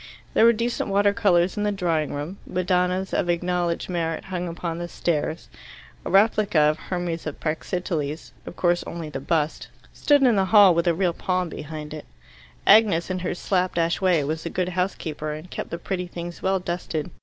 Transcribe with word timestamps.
There 0.33 0.45
were 0.45 0.51
decent 0.51 0.89
water 0.89 1.13
colours 1.13 1.57
in 1.57 1.61
the 1.61 1.71
drawing 1.71 2.11
room. 2.11 2.37
Madonnas 2.47 3.13
of 3.13 3.29
acknowledged 3.29 3.87
merit 3.87 4.23
hung 4.23 4.47
upon 4.47 4.79
the 4.79 4.87
stairs. 4.87 5.47
A 6.05 6.09
replica 6.09 6.57
of 6.59 6.77
the 6.77 6.83
Hermes 6.85 7.27
of 7.27 7.39
Praxiteles 7.39 8.31
of 8.47 8.55
course 8.55 8.83
only 8.87 9.09
the 9.11 9.19
bust 9.19 9.67
stood 9.93 10.23
in 10.23 10.37
the 10.37 10.45
hall 10.45 10.73
with 10.73 10.87
a 10.87 10.95
real 10.95 11.13
palm 11.13 11.49
behind 11.49 11.93
it. 11.93 12.05
Agnes, 12.65 13.11
in 13.11 13.19
her 13.19 13.35
slap 13.35 13.75
dash 13.75 14.01
way, 14.01 14.23
was 14.23 14.43
a 14.43 14.49
good 14.49 14.69
housekeeper, 14.69 15.33
and 15.33 15.51
kept 15.51 15.69
the 15.69 15.77
pretty 15.77 16.07
things 16.07 16.41
well 16.41 16.57
dusted. 16.59 17.11